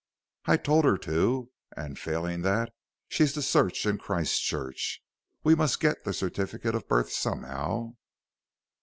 [0.45, 2.73] "I told her to, and, failing that,
[3.07, 4.99] she's to search in Christchurch.
[5.43, 7.93] We must get the certificate of birth somehow."